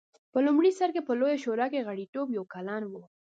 [0.31, 2.93] په لومړي سر کې په لویه شورا کې غړیتوب یو کلن و